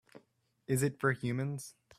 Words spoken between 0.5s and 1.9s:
Is it for humans?